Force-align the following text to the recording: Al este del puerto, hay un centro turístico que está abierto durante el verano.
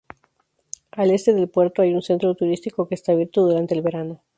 Al 0.89 1.11
este 1.11 1.31
del 1.31 1.47
puerto, 1.47 1.83
hay 1.83 1.93
un 1.93 2.01
centro 2.01 2.33
turístico 2.33 2.87
que 2.87 2.95
está 2.95 3.11
abierto 3.11 3.43
durante 3.45 3.75
el 3.75 3.83
verano. 3.83 4.23